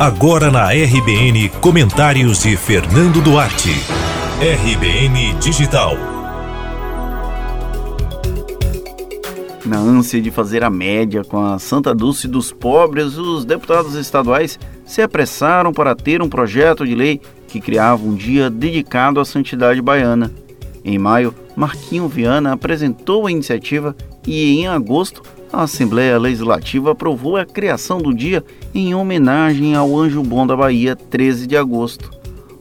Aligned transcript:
Agora 0.00 0.50
na 0.50 0.70
RBN, 0.70 1.50
comentários 1.60 2.42
de 2.42 2.56
Fernando 2.56 3.20
Duarte. 3.20 3.68
RBN 4.40 5.38
Digital. 5.38 5.92
Na 9.62 9.76
ânsia 9.76 10.22
de 10.22 10.30
fazer 10.30 10.64
a 10.64 10.70
média 10.70 11.22
com 11.22 11.44
a 11.44 11.58
Santa 11.58 11.94
Dulce 11.94 12.26
dos 12.26 12.50
pobres, 12.50 13.18
os 13.18 13.44
deputados 13.44 13.94
estaduais 13.94 14.58
se 14.86 15.02
apressaram 15.02 15.70
para 15.70 15.94
ter 15.94 16.22
um 16.22 16.30
projeto 16.30 16.86
de 16.86 16.94
lei 16.94 17.20
que 17.46 17.60
criava 17.60 18.02
um 18.02 18.14
dia 18.14 18.48
dedicado 18.48 19.20
à 19.20 19.24
santidade 19.26 19.82
baiana. 19.82 20.32
Em 20.82 20.98
maio, 20.98 21.34
Marquinho 21.54 22.08
Viana 22.08 22.54
apresentou 22.54 23.26
a 23.26 23.30
iniciativa 23.30 23.94
e, 24.26 24.60
em 24.60 24.66
agosto, 24.66 25.22
a 25.52 25.62
Assembleia 25.62 26.18
Legislativa 26.18 26.92
aprovou 26.92 27.36
a 27.36 27.44
criação 27.44 27.98
do 27.98 28.14
dia 28.14 28.44
em 28.74 28.94
homenagem 28.94 29.74
ao 29.74 29.96
Anjo 29.98 30.22
Bom 30.22 30.46
da 30.46 30.56
Bahia, 30.56 30.94
13 30.94 31.46
de 31.46 31.56
agosto. 31.56 32.10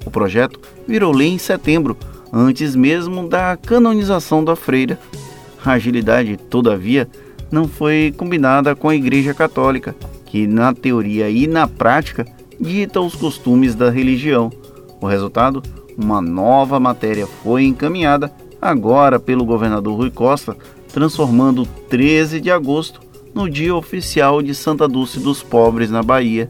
O 0.06 0.10
projeto 0.10 0.60
virou 0.88 1.14
lei 1.14 1.30
em 1.30 1.38
setembro, 1.38 1.96
antes 2.34 2.76
mesmo 2.76 3.28
da 3.28 3.56
canonização 3.58 4.44
da 4.44 4.56
freira. 4.56 5.00
A 5.64 5.74
agilidade, 5.74 6.38
todavia, 6.38 7.08
não 7.52 7.68
foi 7.68 8.14
combinada 8.18 8.76
com 8.76 8.90
a 8.90 8.96
Igreja 8.96 9.34
Católica, 9.34 9.96
que 10.26 10.48
na 10.48 10.74
teoria 10.74 11.30
e 11.30 11.48
na 11.48 11.68
prática 11.68 12.26
dita 12.60 13.00
os 13.02 13.16
costumes 13.16 13.76
da 13.76 13.90
religião. 13.90 14.52
O 15.00 15.06
resultado? 15.06 15.62
Uma 15.98 16.22
nova 16.22 16.80
matéria 16.80 17.28
foi 17.28 17.66
encaminhada 17.66 18.32
agora 18.62 19.20
pelo 19.20 19.46
governador 19.46 19.98
Rui 19.98 20.10
Costa 20.10 20.56
transformando 20.92 21.66
13 21.66 22.42
de 22.42 22.52
agosto 22.52 23.02
no 23.34 23.50
dia 23.50 23.76
oficial 23.76 24.42
de 24.42 24.54
Santa 24.54 24.88
Dulce 24.88 25.20
dos 25.20 25.42
Pobres 25.42 25.90
na 25.90 26.04
Bahia. 26.04 26.50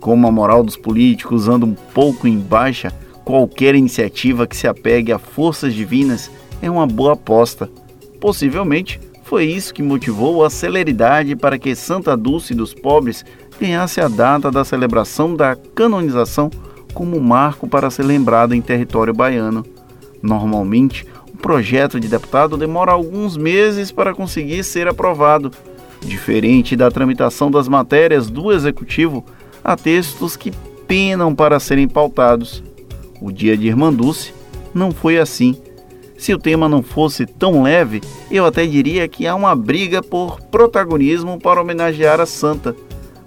Como 0.00 0.26
a 0.26 0.32
moral 0.32 0.62
dos 0.62 0.76
políticos 0.76 1.48
anda 1.48 1.66
um 1.66 1.74
pouco 1.74 2.26
em 2.26 2.38
baixa, 2.38 2.92
qualquer 3.24 3.74
iniciativa 3.74 4.46
que 4.46 4.56
se 4.56 4.66
apegue 4.66 5.12
a 5.12 5.18
forças 5.18 5.74
divinas 5.74 6.30
é 6.62 6.70
uma 6.70 6.86
boa 6.86 7.12
aposta. 7.12 7.70
Possivelmente 8.20 9.00
foi 9.24 9.44
isso 9.44 9.74
que 9.74 9.82
motivou 9.82 10.44
a 10.44 10.50
celeridade 10.50 11.34
para 11.34 11.58
que 11.58 11.74
Santa 11.74 12.16
Dulce 12.16 12.54
dos 12.54 12.72
Pobres 12.72 13.24
ganhasse 13.60 14.00
a 14.00 14.08
data 14.08 14.50
da 14.50 14.64
celebração 14.64 15.34
da 15.34 15.56
canonização 15.56 16.50
como 16.94 17.20
marco 17.20 17.66
para 17.66 17.90
ser 17.90 18.04
lembrado 18.04 18.54
em 18.54 18.62
território 18.62 19.12
baiano. 19.12 19.66
Normalmente, 20.22 21.06
projeto 21.46 22.00
de 22.00 22.08
deputado 22.08 22.56
demora 22.56 22.90
alguns 22.90 23.36
meses 23.36 23.92
para 23.92 24.12
conseguir 24.12 24.64
ser 24.64 24.88
aprovado. 24.88 25.52
Diferente 26.00 26.74
da 26.74 26.90
tramitação 26.90 27.52
das 27.52 27.68
matérias 27.68 28.28
do 28.28 28.52
executivo, 28.52 29.24
há 29.62 29.76
textos 29.76 30.36
que 30.36 30.50
penam 30.88 31.32
para 31.32 31.60
serem 31.60 31.86
pautados. 31.86 32.64
O 33.22 33.30
dia 33.30 33.56
de 33.56 33.68
Irmanduce 33.68 34.34
não 34.74 34.90
foi 34.90 35.18
assim. 35.18 35.56
Se 36.18 36.34
o 36.34 36.38
tema 36.38 36.68
não 36.68 36.82
fosse 36.82 37.24
tão 37.24 37.62
leve, 37.62 38.00
eu 38.28 38.44
até 38.44 38.66
diria 38.66 39.06
que 39.06 39.24
há 39.24 39.32
uma 39.32 39.54
briga 39.54 40.02
por 40.02 40.40
protagonismo 40.40 41.38
para 41.38 41.60
homenagear 41.60 42.20
a 42.20 42.26
santa. 42.26 42.74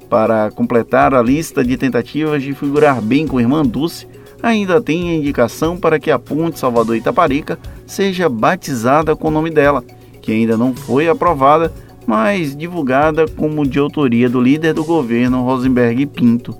Para 0.09 0.51
completar 0.51 1.13
a 1.13 1.21
lista 1.21 1.63
de 1.63 1.77
tentativas 1.77 2.43
de 2.43 2.53
figurar 2.53 3.01
bem 3.01 3.25
com 3.25 3.39
Irmã 3.39 3.65
Dulce, 3.65 4.05
ainda 4.41 4.81
tem 4.81 5.09
a 5.09 5.15
indicação 5.15 5.77
para 5.77 5.99
que 5.99 6.11
a 6.11 6.19
ponte 6.19 6.59
Salvador 6.59 6.95
Itaparica 6.95 7.59
seja 7.85 8.29
batizada 8.29 9.15
com 9.15 9.27
o 9.27 9.31
nome 9.31 9.49
dela, 9.49 9.83
que 10.21 10.31
ainda 10.31 10.57
não 10.57 10.73
foi 10.73 11.07
aprovada, 11.07 11.73
mas 12.05 12.55
divulgada 12.55 13.27
como 13.27 13.67
de 13.67 13.79
autoria 13.79 14.29
do 14.29 14.41
líder 14.41 14.73
do 14.73 14.83
governo 14.83 15.43
Rosenberg 15.43 16.05
Pinto. 16.07 16.55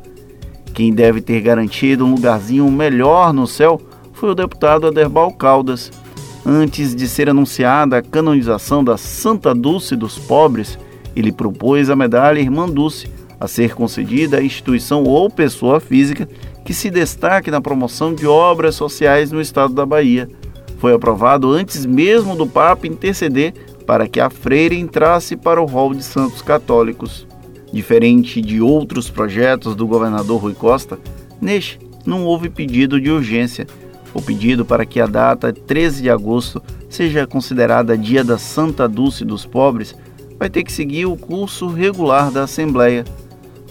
Quem 0.74 0.94
deve 0.94 1.22
ter 1.22 1.42
garantido 1.42 2.06
um 2.06 2.12
lugarzinho 2.12 2.70
melhor 2.72 3.34
no 3.34 3.48
céu 3.48 3.82
foi 4.14 4.30
o 4.30 4.36
deputado 4.36 4.88
Aderbal 4.88 5.34
Caldas. 5.34 5.92
Antes 6.46 6.96
de 6.96 7.08
ser 7.08 7.30
anunciada 7.30 7.98
a 7.98 8.02
canonização 8.02 8.84
da 8.84 8.98
Santa 8.98 9.54
Dulce 9.54 9.96
dos 9.96 10.18
Pobres, 10.18 10.78
ele 11.16 11.32
propôs 11.32 11.90
a 11.90 11.96
medalha 11.96 12.40
Irmã 12.40 12.68
Dulce, 12.68 13.10
a 13.40 13.48
ser 13.48 13.74
concedida 13.74 14.38
à 14.38 14.44
instituição 14.44 15.04
ou 15.04 15.30
pessoa 15.30 15.80
física 15.80 16.28
que 16.66 16.74
se 16.74 16.90
destaque 16.90 17.50
na 17.50 17.62
promoção 17.62 18.14
de 18.14 18.28
obras 18.28 18.76
sociais 18.76 19.32
no 19.32 19.40
estado 19.40 19.74
da 19.74 19.86
Bahia. 19.86 20.30
Foi 20.78 20.94
aprovado 20.94 21.52
antes 21.52 21.86
mesmo 21.86 22.36
do 22.36 22.46
Papa 22.46 22.88
interceder 22.88 23.54
para 23.86 24.08
que 24.08 24.20
a 24.20 24.30
freira 24.30 24.76
entrasse 24.76 25.36
para 25.36 25.62
o 25.62 25.66
rol 25.66 25.94
de 25.94 26.04
santos 26.04 26.42
católicos. 26.42 27.28
Diferente 27.72 28.42
de 28.42 28.62
outros 28.62 29.10
projetos 29.10 29.76
do 29.76 29.88
governador 29.88 30.42
Rui 30.42 30.54
Costa, 30.54 31.00
neste 31.42 31.80
não 32.06 32.26
houve 32.26 32.50
pedido 32.50 33.00
de 33.00 33.12
urgência. 33.12 33.68
O 34.14 34.22
pedido 34.22 34.66
para 34.66 34.86
que 34.86 35.00
a 35.00 35.06
data 35.06 35.54
13 35.54 36.02
de 36.02 36.10
agosto 36.10 36.62
seja 36.90 37.28
considerada 37.28 37.98
dia 37.98 38.24
da 38.24 38.38
Santa 38.38 38.88
Dulce 38.88 39.24
dos 39.24 39.46
Pobres 39.46 39.96
vai 40.38 40.50
ter 40.50 40.64
que 40.64 40.72
seguir 40.72 41.06
o 41.06 41.18
curso 41.18 41.68
regular 41.68 42.32
da 42.32 42.44
Assembleia. 42.44 43.06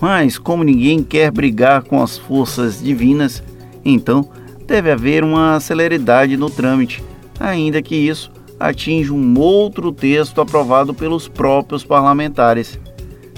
Mas, 0.00 0.38
como 0.38 0.62
ninguém 0.62 1.03
quer 1.03 1.31
brigar 1.31 1.82
com 1.82 2.03
as 2.03 2.16
forças 2.16 2.82
divinas, 2.82 3.42
então 3.84 4.28
deve 4.66 4.91
haver 4.91 5.25
uma 5.25 5.59
celeridade 5.60 6.36
no 6.36 6.48
trâmite, 6.48 7.03
ainda 7.41 7.82
que 7.82 7.97
isso 7.97 8.31
atinja 8.60 9.12
um 9.12 9.38
outro 9.38 9.92
texto 9.92 10.41
aprovado 10.41 10.92
pelos 10.92 11.28
próprios 11.28 11.84
parlamentares. 11.84 12.78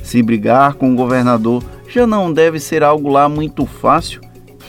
Se 0.03 0.23
brigar 0.23 0.75
com 0.75 0.93
o 0.93 0.97
governador 0.97 1.63
já 1.89 2.07
não 2.07 2.33
deve 2.33 2.59
ser 2.59 2.83
algo 2.83 3.09
lá 3.09 3.29
muito 3.29 3.67
fácil, 3.67 4.21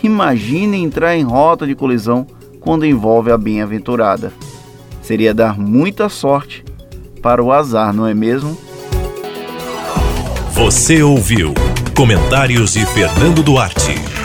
imagine 0.03 0.77
entrar 0.77 1.15
em 1.15 1.23
rota 1.23 1.65
de 1.65 1.75
colisão 1.75 2.25
quando 2.59 2.85
envolve 2.85 3.31
a 3.31 3.37
bem-aventurada. 3.37 4.31
Seria 5.01 5.33
dar 5.33 5.57
muita 5.57 6.09
sorte 6.09 6.63
para 7.21 7.43
o 7.43 7.51
azar, 7.51 7.93
não 7.93 8.05
é 8.05 8.13
mesmo? 8.13 8.57
Você 10.53 11.01
ouviu 11.01 11.53
Comentários 11.95 12.73
de 12.73 12.85
Fernando 12.85 13.43
Duarte. 13.43 14.20